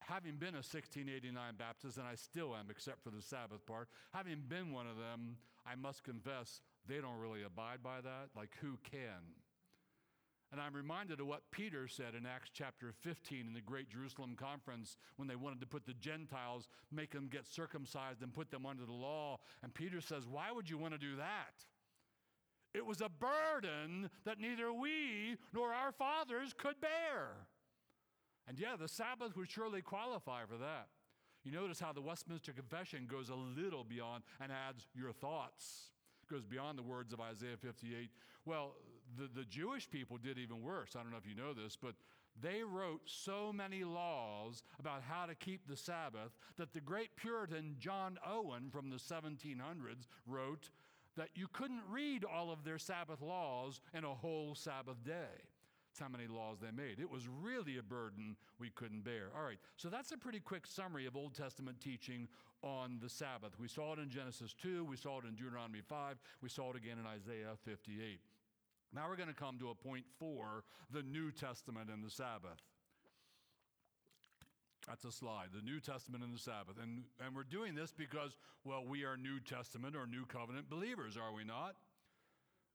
[0.00, 4.40] having been a 1689 Baptist, and I still am, except for the Sabbath part, having
[4.48, 8.30] been one of them, I must confess they don't really abide by that.
[8.34, 9.36] Like, who can?
[10.52, 14.36] And I'm reminded of what Peter said in Acts chapter 15 in the Great Jerusalem
[14.36, 18.64] Conference when they wanted to put the Gentiles, make them get circumcised and put them
[18.64, 19.38] under the law.
[19.62, 21.64] And Peter says, Why would you want to do that?
[22.74, 27.48] It was a burden that neither we nor our fathers could bear.
[28.46, 30.88] And yeah, the Sabbath would surely qualify for that.
[31.42, 35.90] You notice how the Westminster Confession goes a little beyond and adds your thoughts,
[36.30, 38.10] goes beyond the words of Isaiah 58.
[38.44, 38.74] Well,
[39.18, 40.96] the, the Jewish people did even worse.
[40.96, 41.94] I don't know if you know this, but
[42.40, 47.76] they wrote so many laws about how to keep the Sabbath that the great Puritan
[47.78, 50.70] John Owen from the 1700s wrote
[51.16, 55.44] that you couldn't read all of their Sabbath laws in a whole Sabbath day.
[55.96, 57.00] That's how many laws they made.
[57.00, 59.30] It was really a burden we couldn't bear.
[59.34, 62.28] All right, so that's a pretty quick summary of Old Testament teaching
[62.62, 63.58] on the Sabbath.
[63.58, 66.76] We saw it in Genesis 2, we saw it in Deuteronomy 5, we saw it
[66.76, 68.20] again in Isaiah 58.
[68.92, 72.62] Now we're going to come to a point four the New Testament and the Sabbath.
[74.86, 76.76] That's a slide, the New Testament and the Sabbath.
[76.80, 81.16] And, and we're doing this because, well, we are New Testament or New Covenant believers,
[81.16, 81.74] are we not?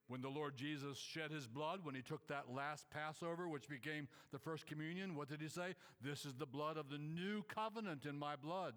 [0.08, 4.10] When the Lord Jesus shed his blood, when he took that last Passover, which became
[4.34, 5.74] the first communion, what did he say?
[6.02, 8.74] This is the blood of the new covenant in my blood.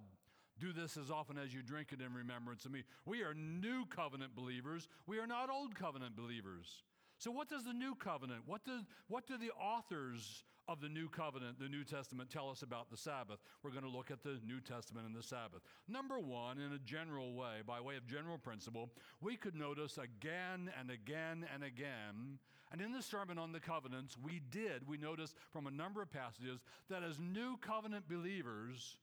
[0.61, 2.85] Do this as often as you drink it in remembrance of me.
[3.05, 4.87] We are new covenant believers.
[5.09, 6.85] We are not old covenant believers.
[7.19, 11.09] So, what does the new covenant, what do, what do the authors of the new
[11.09, 13.39] covenant, the New Testament, tell us about the Sabbath?
[13.63, 15.61] We're going to look at the New Testament and the Sabbath.
[15.89, 20.71] Number one, in a general way, by way of general principle, we could notice again
[20.79, 22.39] and again and again,
[22.73, 26.11] and in the Sermon on the Covenants, we did, we noticed from a number of
[26.11, 28.97] passages that as new covenant believers,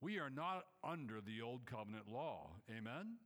[0.00, 2.50] we are not under the old covenant law.
[2.70, 3.16] Amen?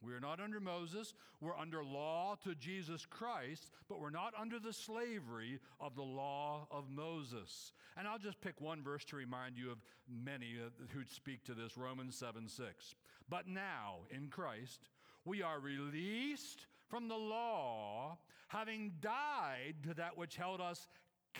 [0.00, 1.14] We are not under Moses.
[1.40, 6.68] We're under law to Jesus Christ, but we're not under the slavery of the law
[6.70, 7.72] of Moses.
[7.96, 11.54] And I'll just pick one verse to remind you of many uh, who speak to
[11.54, 12.94] this Romans 7 6.
[13.28, 14.88] But now, in Christ,
[15.24, 20.86] we are released from the law, having died to that which held us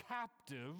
[0.07, 0.75] captive,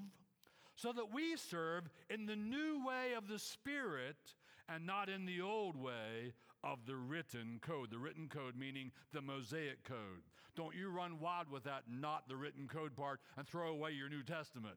[0.75, 4.35] so that we serve in the new way of the Spirit
[4.67, 7.91] and not in the old way of the written code.
[7.91, 10.23] The written code meaning the Mosaic code.
[10.55, 14.09] Don't you run wild with that, not the written code part, and throw away your
[14.09, 14.75] New Testament.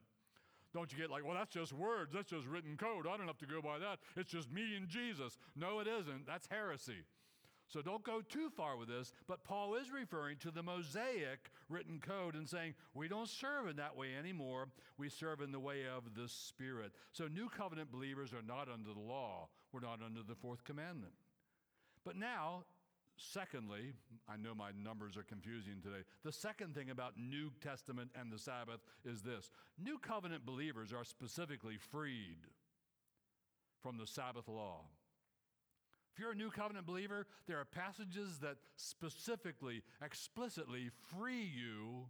[0.72, 3.06] Don't you get like, well, that's just words, that's just written code.
[3.06, 3.98] I don't have to go by that.
[4.16, 5.36] It's just me and Jesus.
[5.54, 6.26] No, it isn't.
[6.26, 7.04] That's heresy.
[7.68, 12.00] So don't go too far with this, but Paul is referring to the Mosaic written
[12.00, 14.68] code and saying we don't serve in that way anymore.
[14.98, 16.92] We serve in the way of the Spirit.
[17.12, 21.12] So new covenant believers are not under the law, we're not under the fourth commandment.
[22.04, 22.64] But now,
[23.16, 23.92] secondly,
[24.28, 26.04] I know my numbers are confusing today.
[26.24, 31.04] The second thing about New Testament and the Sabbath is this New covenant believers are
[31.04, 32.38] specifically freed
[33.82, 34.82] from the Sabbath law.
[36.12, 42.06] If you're a new covenant believer, there are passages that specifically, explicitly free you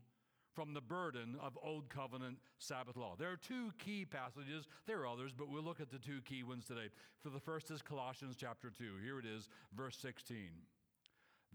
[0.54, 3.14] from the burden of old covenant Sabbath law.
[3.18, 4.66] There are two key passages.
[4.86, 6.88] There are others, but we'll look at the two key ones today.
[7.22, 8.84] For the first is Colossians chapter 2.
[9.02, 10.36] Here it is, verse 16.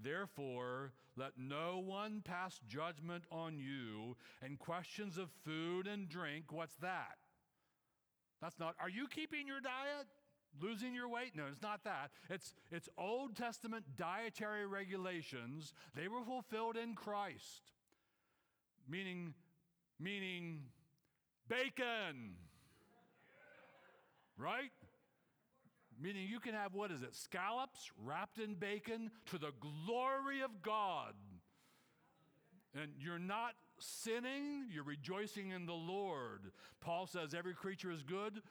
[0.01, 6.51] Therefore, let no one pass judgment on you in questions of food and drink.
[6.51, 7.17] What's that?
[8.41, 10.07] That's not, are you keeping your diet?
[10.61, 11.35] losing your weight?
[11.35, 12.11] No, it's not that.
[12.29, 15.73] It's, it's Old Testament dietary regulations.
[15.95, 17.71] They were fulfilled in Christ,
[18.87, 19.33] meaning,
[19.99, 20.61] meaning
[21.47, 22.35] bacon,
[24.37, 24.71] right?
[25.99, 30.61] Meaning you can have, what is it, scallops wrapped in bacon to the glory of
[30.61, 31.13] God.
[32.79, 36.51] And you're not sinning, you're rejoicing in the Lord.
[36.81, 38.41] Paul says every creature is good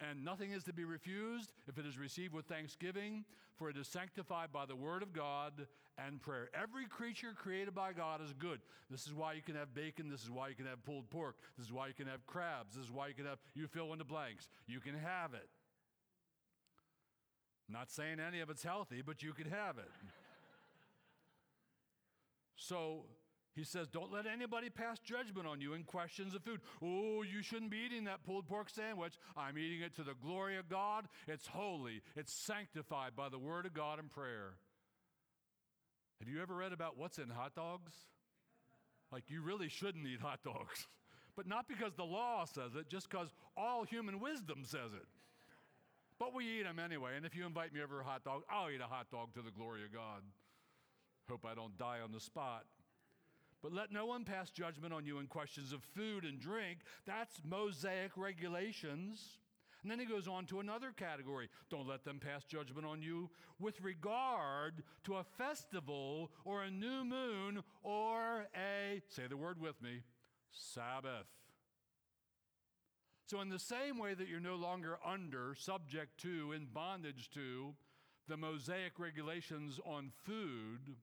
[0.00, 3.24] and nothing is to be refused if it is received with thanksgiving,
[3.56, 5.66] for it is sanctified by the word of God
[5.98, 6.50] and prayer.
[6.54, 8.60] Every creature created by God is good.
[8.90, 10.10] This is why you can have bacon.
[10.10, 11.36] This is why you can have pulled pork.
[11.56, 12.76] This is why you can have crabs.
[12.76, 14.48] This is why you can have, you fill in the blanks.
[14.66, 15.48] You can have it.
[17.68, 19.90] Not saying any of it's healthy, but you can have it.
[22.56, 23.06] so
[23.56, 26.60] he says, Don't let anybody pass judgment on you in questions of food.
[26.82, 29.14] Oh, you shouldn't be eating that pulled pork sandwich.
[29.36, 31.06] I'm eating it to the glory of God.
[31.26, 34.54] It's holy, it's sanctified by the word of God and prayer.
[36.20, 37.92] Have you ever read about what's in hot dogs?
[39.10, 40.86] Like, you really shouldn't eat hot dogs.
[41.36, 45.06] but not because the law says it, just because all human wisdom says it.
[46.18, 47.12] But we eat them anyway.
[47.16, 49.42] And if you invite me over a hot dog, I'll eat a hot dog to
[49.42, 50.22] the glory of God.
[51.28, 52.64] Hope I don't die on the spot.
[53.62, 56.78] But let no one pass judgment on you in questions of food and drink.
[57.06, 59.38] That's Mosaic regulations.
[59.82, 61.48] And then he goes on to another category.
[61.70, 67.04] Don't let them pass judgment on you with regard to a festival or a new
[67.04, 70.00] moon or a, say the word with me,
[70.50, 71.26] Sabbath.
[73.26, 77.74] So, in the same way that you're no longer under, subject to, in bondage to
[78.28, 80.96] the Mosaic regulations on food,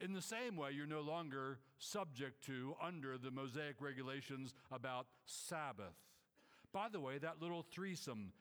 [0.00, 5.94] in the same way, you're no longer subject to, under the Mosaic regulations about Sabbath.
[6.72, 8.32] By the way, that little threesome,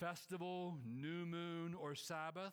[0.00, 2.52] festival, new moon, or Sabbath,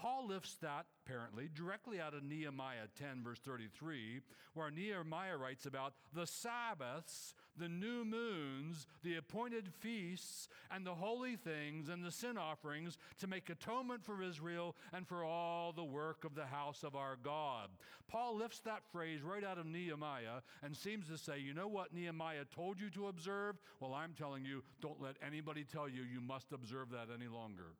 [0.00, 4.20] Paul lifts that, apparently, directly out of Nehemiah 10, verse 33,
[4.54, 11.36] where Nehemiah writes about the Sabbaths, the new moons, the appointed feasts, and the holy
[11.36, 16.24] things and the sin offerings to make atonement for Israel and for all the work
[16.24, 17.68] of the house of our God.
[18.08, 21.92] Paul lifts that phrase right out of Nehemiah and seems to say, you know what
[21.92, 23.56] Nehemiah told you to observe?
[23.80, 27.74] Well, I'm telling you, don't let anybody tell you you must observe that any longer.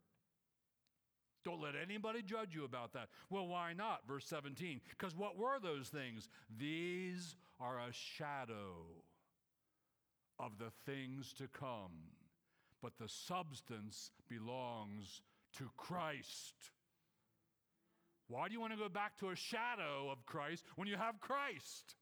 [1.44, 3.08] Don't let anybody judge you about that.
[3.30, 4.06] Well, why not?
[4.06, 4.80] Verse 17.
[4.90, 6.28] Because what were those things?
[6.58, 8.84] These are a shadow
[10.38, 11.92] of the things to come,
[12.82, 15.22] but the substance belongs
[15.58, 16.54] to Christ.
[18.28, 21.20] Why do you want to go back to a shadow of Christ when you have
[21.20, 21.96] Christ?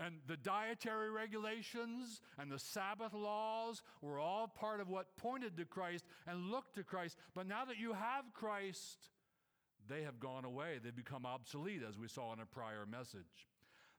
[0.00, 5.64] And the dietary regulations and the Sabbath laws were all part of what pointed to
[5.64, 7.16] Christ and looked to Christ.
[7.34, 9.10] But now that you have Christ,
[9.88, 10.78] they have gone away.
[10.82, 13.48] They've become obsolete, as we saw in a prior message.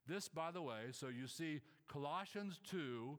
[0.08, 3.18] This, by the way, so you see Colossians 2,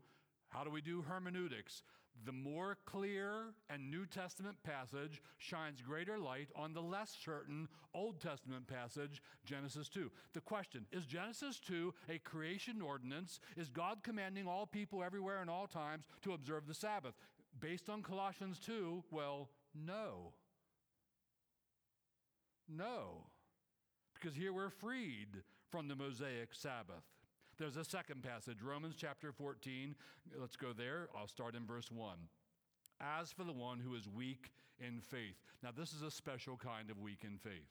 [0.48, 1.82] how do we do hermeneutics?
[2.26, 8.20] The more clear and New Testament passage shines greater light on the less certain Old
[8.20, 10.10] Testament passage, Genesis 2.
[10.34, 13.40] The question is Genesis 2 a creation ordinance?
[13.56, 17.14] Is God commanding all people everywhere and all times to observe the Sabbath?
[17.58, 20.34] Based on Colossians 2, well, no.
[22.68, 23.24] No.
[24.14, 27.04] Because here we're freed from the Mosaic Sabbath.
[27.60, 29.94] There's a second passage, Romans chapter 14.
[30.40, 31.10] Let's go there.
[31.14, 32.16] I'll start in verse 1.
[33.02, 35.36] As for the one who is weak in faith.
[35.62, 37.68] Now, this is a special kind of weak in faith.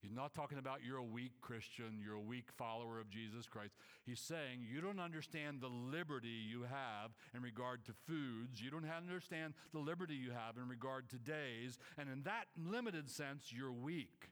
[0.00, 3.74] He's not talking about you're a weak Christian, you're a weak follower of Jesus Christ.
[4.06, 8.62] He's saying you don't understand the liberty you have in regard to foods.
[8.62, 11.78] You don't understand the liberty you have in regard to days.
[11.98, 14.30] And in that limited sense, you're weak.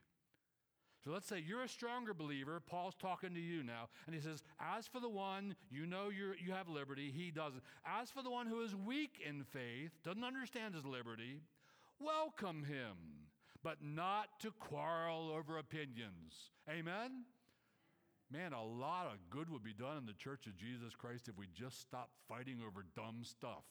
[1.03, 2.61] So let's say you're a stronger believer.
[2.65, 3.89] Paul's talking to you now.
[4.05, 7.61] And he says, As for the one, you know you you have liberty, he doesn't.
[7.85, 11.41] As for the one who is weak in faith, doesn't understand his liberty,
[11.99, 13.23] welcome him
[13.63, 16.51] but not to quarrel over opinions.
[16.69, 17.23] Amen?
[18.29, 21.37] Man, a lot of good would be done in the church of Jesus Christ if
[21.37, 23.63] we just stopped fighting over dumb stuff.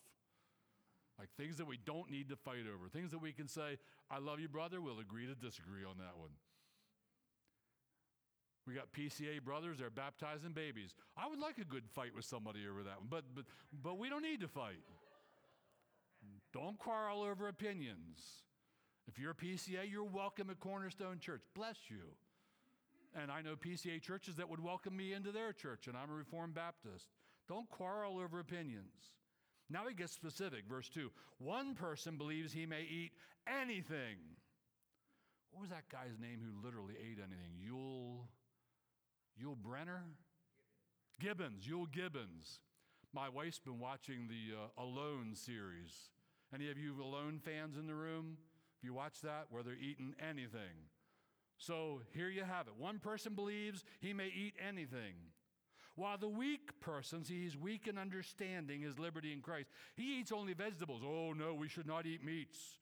[1.18, 3.76] Like things that we don't need to fight over, things that we can say,
[4.10, 6.30] I love you, brother, we'll agree to disagree on that one.
[8.66, 10.94] We got PCA brothers, they're baptizing babies.
[11.16, 13.44] I would like a good fight with somebody over that one, but, but,
[13.83, 14.83] but we don't need to fight.
[16.53, 18.20] Don't quarrel over opinions.
[19.09, 21.42] If you're a PCA, you're welcome at Cornerstone Church.
[21.55, 22.14] Bless you.
[23.20, 26.14] And I know PCA churches that would welcome me into their church, and I'm a
[26.14, 27.07] Reformed Baptist.
[27.48, 29.12] Don't quarrel over opinions.
[29.68, 30.64] Now he gets specific.
[30.68, 33.12] Verse 2 One person believes he may eat
[33.46, 34.16] anything.
[35.51, 37.61] What was that guy's name who literally ate anything?
[37.61, 38.29] Yule,
[39.42, 40.02] Yul Brynner?
[41.20, 42.61] Gibbons, Euell Gibbons.
[43.12, 45.92] My wife's been watching the uh, Alone series.
[46.55, 48.37] Any of you Alone fans in the room?
[48.78, 50.88] If you watch that, where they're eating anything.
[51.59, 52.74] So here you have it.
[52.76, 55.14] One person believes he may eat anything.
[55.94, 59.68] While the weak person, see, he's weak in understanding his liberty in Christ.
[59.94, 61.02] He eats only vegetables.
[61.05, 62.78] Oh, no, we should not eat meats.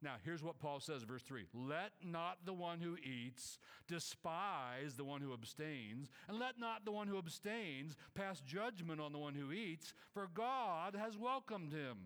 [0.00, 3.58] Now, here's what Paul says, verse 3 Let not the one who eats
[3.88, 9.12] despise the one who abstains, and let not the one who abstains pass judgment on
[9.12, 11.96] the one who eats, for God has welcomed him.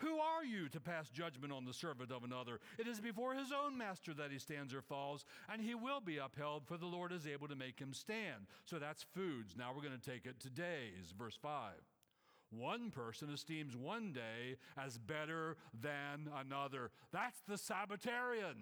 [0.00, 2.60] Who are you to pass judgment on the servant of another?
[2.78, 6.18] It is before his own master that he stands or falls, and he will be
[6.18, 8.46] upheld, for the Lord is able to make him stand.
[8.66, 9.54] So that's foods.
[9.56, 11.14] Now we're going to take it to days.
[11.16, 11.72] Verse 5.
[12.50, 16.90] One person esteems one day as better than another.
[17.12, 18.56] That's the Sabbatarian.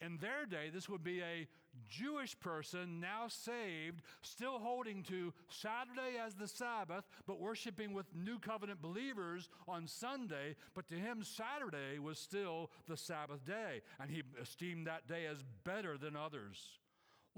[0.00, 1.48] In their day, this would be a
[1.88, 8.38] Jewish person now saved, still holding to Saturday as the Sabbath, but worshiping with new
[8.38, 10.54] covenant believers on Sunday.
[10.74, 15.42] But to him, Saturday was still the Sabbath day, and he esteemed that day as
[15.64, 16.78] better than others.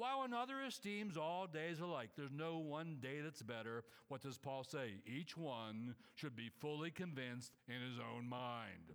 [0.00, 3.84] While another esteems all days alike, there's no one day that's better.
[4.08, 4.94] What does Paul say?
[5.06, 8.94] Each one should be fully convinced in his own mind.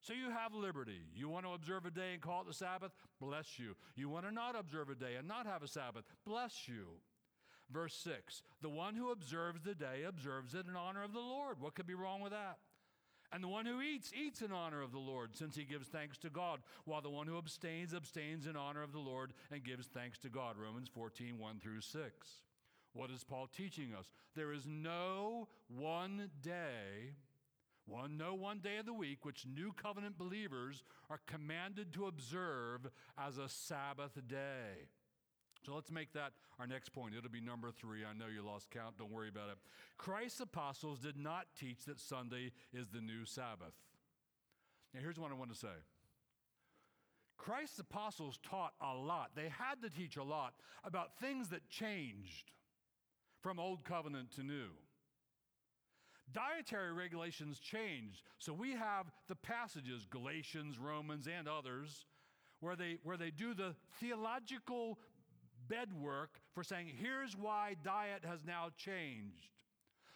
[0.00, 1.02] So you have liberty.
[1.14, 2.90] You want to observe a day and call it the Sabbath?
[3.20, 3.76] Bless you.
[3.94, 6.02] You want to not observe a day and not have a Sabbath?
[6.26, 6.98] Bless you.
[7.72, 11.60] Verse 6 The one who observes the day observes it in honor of the Lord.
[11.60, 12.58] What could be wrong with that?
[13.32, 16.18] And the one who eats, eats in honor of the Lord, since he gives thanks
[16.18, 19.86] to God, while the one who abstains, abstains in honor of the Lord and gives
[19.86, 20.56] thanks to God.
[20.58, 22.28] Romans 14, 1 through 6.
[22.92, 24.10] What is Paul teaching us?
[24.34, 27.14] There is no one day
[27.90, 32.88] one, no one day of the week which new covenant believers are commanded to observe
[33.18, 34.86] as a Sabbath day.
[35.64, 37.14] So let's make that our next point.
[37.16, 38.00] It'll be number three.
[38.04, 38.96] I know you lost count.
[38.98, 39.58] Don't worry about it.
[39.98, 43.74] Christ's apostles did not teach that Sunday is the new Sabbath.
[44.94, 45.68] Now, here's what I want to say
[47.36, 49.30] Christ's apostles taught a lot.
[49.34, 52.52] They had to teach a lot about things that changed
[53.40, 54.68] from old covenant to new.
[56.32, 58.22] Dietary regulations changed.
[58.38, 62.04] So we have the passages, Galatians, Romans, and others,
[62.60, 64.98] where they, where they do the theological
[65.70, 69.50] bedwork for saying, here's why diet has now changed.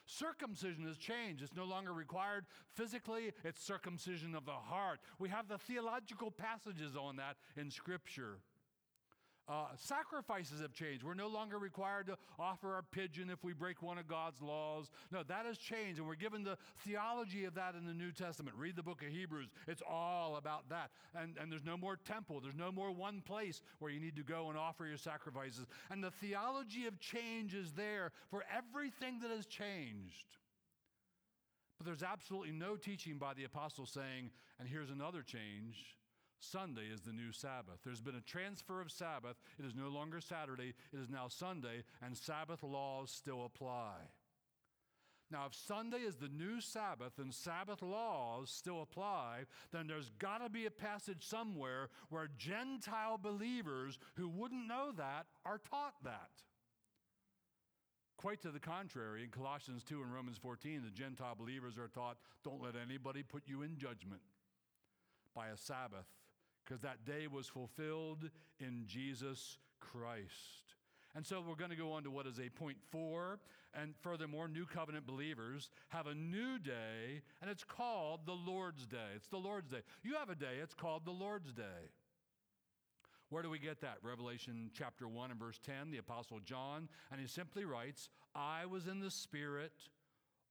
[0.07, 1.43] Circumcision has changed.
[1.43, 5.01] It's no longer required physically, it's circumcision of the heart.
[5.19, 8.41] We have the theological passages on that in Scripture.
[9.47, 11.03] Uh, sacrifices have changed.
[11.03, 14.91] We're no longer required to offer our pigeon if we break one of God's laws.
[15.13, 18.57] No, that has changed, and we're given the theology of that in the New Testament.
[18.57, 20.91] Read the book of Hebrews, it's all about that.
[21.15, 24.23] And, and there's no more temple, there's no more one place where you need to
[24.23, 25.67] go and offer your sacrifices.
[25.91, 30.25] And the theology of change is there for everything that has changed.
[31.77, 35.85] But there's absolutely no teaching by the apostle saying, and here's another change
[36.51, 37.81] Sunday is the new Sabbath.
[37.85, 39.37] There's been a transfer of Sabbath.
[39.59, 43.95] It is no longer Saturday, it is now Sunday, and Sabbath laws still apply.
[45.31, 50.39] Now, if Sunday is the new Sabbath and Sabbath laws still apply, then there's got
[50.39, 56.31] to be a passage somewhere where Gentile believers who wouldn't know that are taught that.
[58.17, 62.19] Quite to the contrary, in Colossians 2 and Romans 14, the Gentile believers are taught
[62.45, 64.23] don't let anybody put you in judgment
[65.35, 66.07] by a Sabbath
[66.65, 70.75] because that day was fulfilled in Jesus Christ.
[71.15, 73.39] And so we're going to go on to what is a point four.
[73.73, 79.15] And furthermore, new covenant believers have a new day, and it's called the Lord's Day.
[79.17, 79.83] It's the Lord's Day.
[80.03, 81.91] You have a day, it's called the Lord's Day.
[83.31, 83.97] Where do we get that?
[84.03, 88.87] Revelation chapter 1 and verse 10, the Apostle John, and he simply writes, I was
[88.87, 89.73] in the Spirit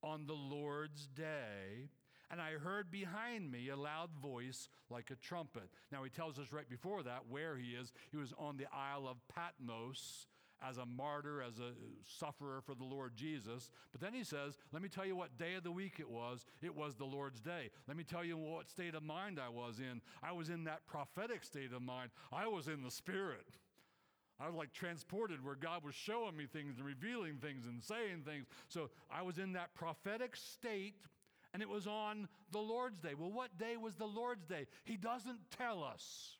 [0.01, 1.89] on the Lord's day,
[2.33, 5.69] and I heard behind me a loud voice like a trumpet.
[5.91, 7.93] Now, he tells us right before that where he is.
[8.09, 10.25] He was on the Isle of Patmos
[10.67, 11.73] as a martyr, as a
[12.03, 13.69] sufferer for the Lord Jesus.
[13.91, 16.43] But then he says, Let me tell you what day of the week it was.
[16.63, 17.69] It was the Lord's day.
[17.87, 20.01] Let me tell you what state of mind I was in.
[20.23, 23.45] I was in that prophetic state of mind, I was in the Spirit.
[24.39, 28.23] I was like transported where God was showing me things and revealing things and saying
[28.25, 28.47] things.
[28.67, 30.95] So I was in that prophetic state
[31.53, 33.13] and it was on the Lord's day.
[33.17, 34.67] Well, what day was the Lord's day?
[34.83, 36.37] He doesn't tell us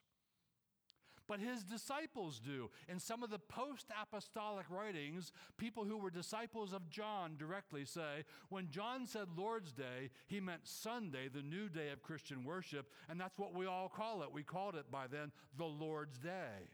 [1.26, 2.70] but his disciples do.
[2.88, 8.24] In some of the post apostolic writings, people who were disciples of John directly say,
[8.48, 13.18] when John said Lord's Day, he meant Sunday, the new day of Christian worship, and
[13.18, 14.32] that's what we all call it.
[14.32, 16.68] We called it by then the Lord's Day.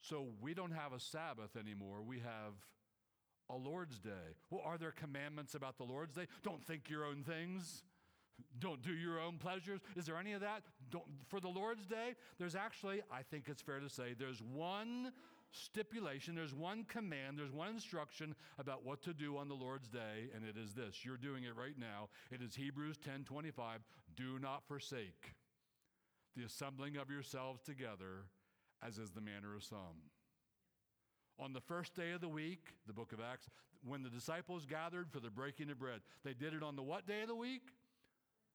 [0.00, 2.54] So we don't have a Sabbath anymore, we have
[3.52, 4.36] a Lord's Day.
[4.50, 6.26] Well, are there commandments about the Lord's Day?
[6.42, 7.84] Don't think your own things.
[8.58, 9.80] Don't do your own pleasures.
[9.96, 10.62] Is there any of that?
[10.90, 15.12] Don't, for the Lord's Day, there's actually, I think it's fair to say, there's one
[15.52, 20.30] stipulation, there's one command, there's one instruction about what to do on the Lord's Day,
[20.34, 21.04] and it is this.
[21.04, 22.08] You're doing it right now.
[22.30, 23.80] It is Hebrews 10 25.
[24.16, 25.34] Do not forsake
[26.36, 28.26] the assembling of yourselves together,
[28.84, 30.11] as is the manner of some.
[31.42, 33.50] On the first day of the week, the book of Acts,
[33.84, 37.04] when the disciples gathered for the breaking of bread, they did it on the what
[37.04, 37.62] day of the week?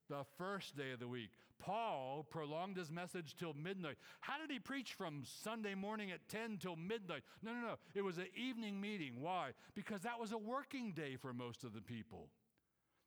[0.10, 1.30] the first day of the week.
[1.60, 3.98] Paul prolonged his message till midnight.
[4.22, 7.24] How did he preach from Sunday morning at 10 till midnight?
[7.44, 7.76] No, no, no.
[7.96, 9.20] It was an evening meeting.
[9.20, 9.52] Why?
[9.76, 12.30] Because that was a working day for most of the people.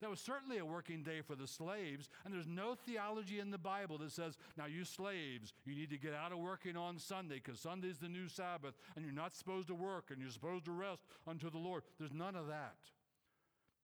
[0.00, 3.58] That was certainly a working day for the slaves, and there's no theology in the
[3.58, 7.40] Bible that says, now you slaves, you need to get out of working on Sunday
[7.44, 10.72] because Sunday's the new Sabbath, and you're not supposed to work and you're supposed to
[10.72, 11.82] rest unto the Lord.
[11.98, 12.76] There's none of that.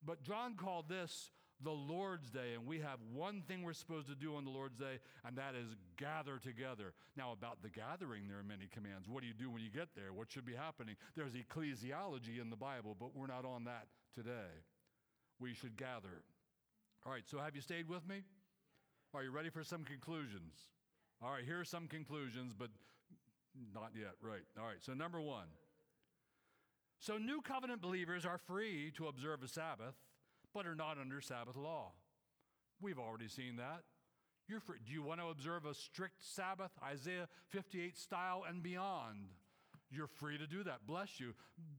[0.03, 1.31] But John called this
[1.63, 4.77] the Lord's Day, and we have one thing we're supposed to do on the Lord's
[4.77, 6.93] Day, and that is gather together.
[7.15, 9.07] Now, about the gathering, there are many commands.
[9.07, 10.13] What do you do when you get there?
[10.13, 10.95] What should be happening?
[11.15, 14.65] There's ecclesiology in the Bible, but we're not on that today.
[15.39, 16.23] We should gather.
[17.05, 18.23] All right, so have you stayed with me?
[19.13, 20.53] Are you ready for some conclusions?
[21.23, 22.69] All right, here are some conclusions, but
[23.73, 24.43] not yet, right.
[24.59, 25.47] All right, so number one.
[26.99, 29.93] So, new covenant believers are free to observe a Sabbath
[30.57, 31.91] but are not under Sabbath law.
[32.81, 33.83] We've already seen that.
[34.47, 34.77] You're free.
[34.83, 39.27] Do you want to observe a strict Sabbath, Isaiah 58 style and beyond?
[39.89, 40.85] You're free to do that.
[40.85, 41.33] Bless you.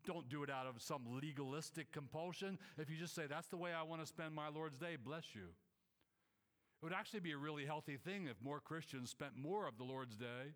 [0.06, 2.58] Don't do it out of some legalistic compulsion.
[2.78, 5.34] If you just say, that's the way I want to spend my Lord's day, bless
[5.34, 5.48] you.
[6.80, 9.84] It would actually be a really healthy thing if more Christians spent more of the
[9.84, 10.54] Lord's day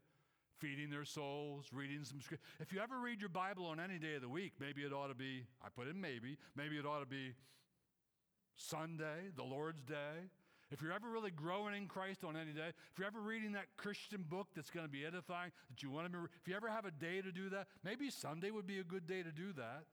[0.58, 2.44] feeding their souls, reading some scripture.
[2.60, 5.08] If you ever read your Bible on any day of the week, maybe it ought
[5.08, 7.34] to be, I put in maybe, maybe it ought to be
[8.54, 10.30] Sunday, the Lord's Day,
[10.72, 13.66] if you're ever really growing in Christ on any day, if you're ever reading that
[13.76, 16.68] Christian book that's going to be edifying, that you want to, be, if you ever
[16.68, 19.52] have a day to do that, maybe Sunday would be a good day to do
[19.54, 19.84] that.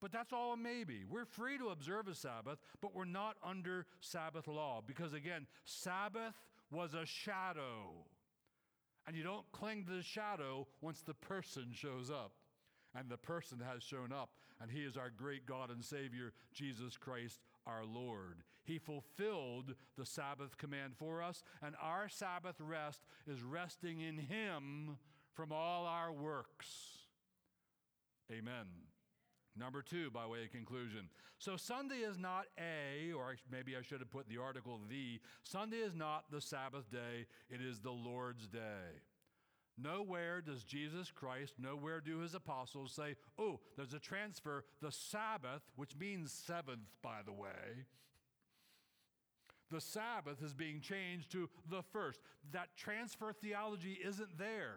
[0.00, 1.04] But that's all a maybe.
[1.08, 6.34] We're free to observe a Sabbath, but we're not under Sabbath law because, again, Sabbath
[6.72, 8.06] was a shadow.
[9.06, 12.32] And you don't cling to the shadow once the person shows up.
[12.94, 14.30] And the person has shown up,
[14.60, 18.42] and he is our great God and Savior, Jesus Christ our Lord.
[18.64, 24.98] He fulfilled the Sabbath command for us, and our Sabbath rest is resting in Him
[25.34, 26.98] from all our works.
[28.30, 28.66] Amen.
[29.56, 31.08] Number two, by way of conclusion.
[31.38, 35.78] So, Sunday is not a, or maybe I should have put the article the, Sunday
[35.78, 39.02] is not the Sabbath day, it is the Lord's day.
[39.76, 44.64] Nowhere does Jesus Christ, nowhere do his apostles say, oh, there's a transfer.
[44.80, 47.86] The Sabbath, which means seventh, by the way,
[49.72, 52.20] the Sabbath is being changed to the first.
[52.52, 54.76] That transfer theology isn't there.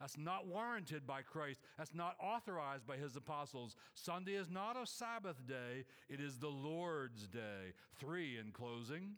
[0.00, 1.60] That's not warranted by Christ.
[1.78, 3.76] That's not authorized by his apostles.
[3.94, 7.74] Sunday is not a Sabbath day, it is the Lord's day.
[8.00, 9.12] Three in closing.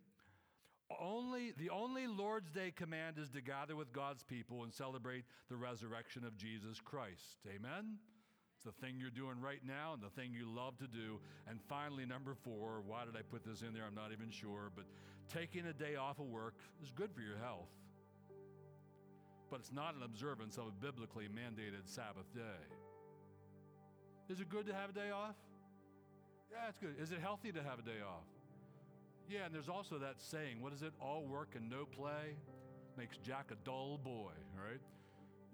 [0.99, 5.55] Only the only Lord's Day command is to gather with God's people and celebrate the
[5.55, 7.39] resurrection of Jesus Christ.
[7.47, 7.97] Amen.
[8.65, 11.19] The thing you're doing right now and the thing you love to do.
[11.47, 13.83] And finally, number four, why did I put this in there?
[13.85, 14.85] I'm not even sure, but
[15.31, 17.69] taking a day off of work is good for your health.
[19.49, 22.61] but it's not an observance of a biblically mandated Sabbath day.
[24.29, 25.35] Is it good to have a day off?
[26.51, 26.95] Yeah, it's good.
[27.01, 28.25] Is it healthy to have a day off?
[29.29, 30.93] Yeah, and there's also that saying, what is it?
[31.01, 32.35] All work and no play
[32.97, 34.81] makes Jack a dull boy, right?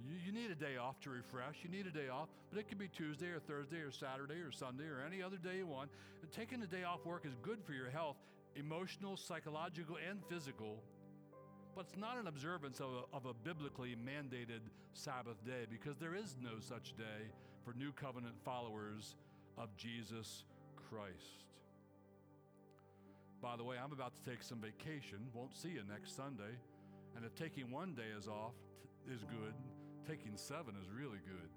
[0.08, 1.58] You, you need a day off to refresh.
[1.64, 4.52] You need a day off, but it could be Tuesday or Thursday or Saturday or
[4.52, 5.90] Sunday or any other day you want.
[6.32, 8.18] Taking a day off work is good for your health,
[8.56, 10.78] emotional, psychological, and physical.
[11.76, 14.62] But it's not an observance of a, of a biblically mandated
[14.94, 17.32] Sabbath day because there is no such day
[17.64, 19.16] for new covenant followers
[19.58, 20.44] of Jesus
[20.76, 21.46] Christ.
[23.42, 25.18] By the way, I'm about to take some vacation.
[25.34, 26.54] Won't see you next Sunday.
[27.16, 28.54] And if taking one day is off
[29.12, 29.54] is good,
[30.08, 31.50] taking seven is really good.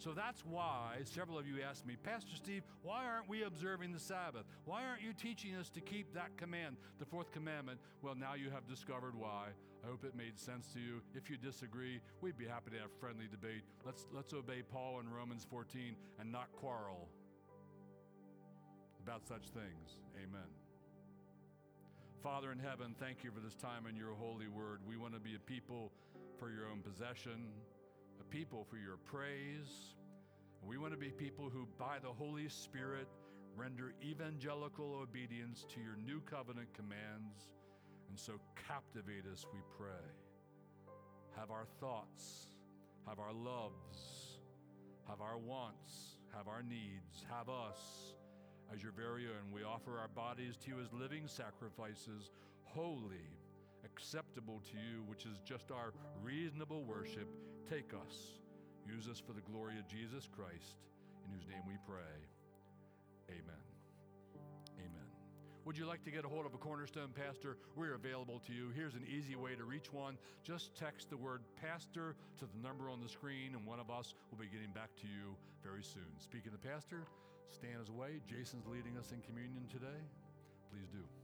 [0.00, 4.00] So that's why several of you asked me, Pastor Steve, why aren't we observing the
[4.00, 4.46] Sabbath?
[4.64, 7.80] Why aren't you teaching us to keep that command, the fourth commandment?
[8.00, 9.48] Well, now you have discovered why.
[9.84, 11.02] I hope it made sense to you.
[11.14, 13.62] If you disagree, we'd be happy to have a friendly debate.
[13.84, 17.08] Let's, let's obey Paul in Romans 14 and not quarrel
[19.02, 20.00] about such things.
[20.16, 20.59] Amen.
[22.22, 24.80] Father in heaven, thank you for this time in your holy word.
[24.86, 25.90] We want to be a people
[26.38, 27.48] for your own possession,
[28.20, 29.94] a people for your praise.
[30.62, 33.08] We want to be people who, by the Holy Spirit,
[33.56, 37.48] render evangelical obedience to your new covenant commands.
[38.10, 38.34] And so
[38.68, 40.04] captivate us, we pray.
[41.38, 42.48] Have our thoughts,
[43.08, 44.40] have our loves,
[45.08, 48.12] have our wants, have our needs, have us
[48.72, 49.52] as your very own.
[49.52, 52.30] We offer our bodies to you as living sacrifices,
[52.64, 53.26] holy,
[53.84, 55.92] acceptable to you, which is just our
[56.22, 57.28] reasonable worship.
[57.68, 58.40] Take us,
[58.86, 60.76] use us for the glory of Jesus Christ,
[61.24, 62.18] in whose name we pray.
[63.30, 63.64] Amen.
[64.78, 65.08] Amen.
[65.64, 67.56] Would you like to get a hold of a cornerstone pastor?
[67.76, 68.70] We're available to you.
[68.74, 70.16] Here's an easy way to reach one.
[70.42, 74.14] Just text the word pastor to the number on the screen, and one of us
[74.30, 76.10] will be getting back to you very soon.
[76.18, 77.04] Speaking of the pastor,
[77.52, 78.20] stand as away.
[78.28, 80.00] Jason's leading us in communion today.
[80.70, 81.19] Please do.